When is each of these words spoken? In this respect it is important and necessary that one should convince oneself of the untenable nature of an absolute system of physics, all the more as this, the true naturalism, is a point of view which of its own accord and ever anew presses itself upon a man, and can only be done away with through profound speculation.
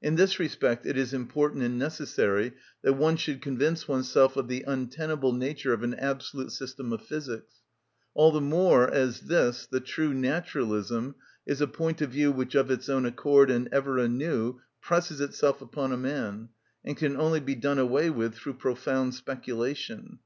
In 0.00 0.14
this 0.14 0.38
respect 0.38 0.86
it 0.86 0.96
is 0.96 1.12
important 1.12 1.64
and 1.64 1.76
necessary 1.76 2.52
that 2.82 2.92
one 2.92 3.16
should 3.16 3.42
convince 3.42 3.88
oneself 3.88 4.36
of 4.36 4.46
the 4.46 4.62
untenable 4.68 5.32
nature 5.32 5.72
of 5.72 5.82
an 5.82 5.94
absolute 5.94 6.52
system 6.52 6.92
of 6.92 7.04
physics, 7.04 7.56
all 8.14 8.30
the 8.30 8.40
more 8.40 8.88
as 8.88 9.22
this, 9.22 9.66
the 9.66 9.80
true 9.80 10.14
naturalism, 10.14 11.16
is 11.44 11.60
a 11.60 11.66
point 11.66 12.00
of 12.00 12.10
view 12.12 12.30
which 12.30 12.54
of 12.54 12.70
its 12.70 12.88
own 12.88 13.04
accord 13.04 13.50
and 13.50 13.68
ever 13.72 13.98
anew 13.98 14.60
presses 14.80 15.20
itself 15.20 15.60
upon 15.60 15.90
a 15.90 15.96
man, 15.96 16.50
and 16.84 16.96
can 16.96 17.16
only 17.16 17.40
be 17.40 17.56
done 17.56 17.80
away 17.80 18.10
with 18.10 18.36
through 18.36 18.54
profound 18.54 19.12
speculation. 19.16 20.20